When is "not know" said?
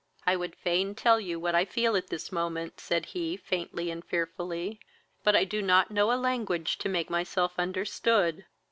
5.61-6.11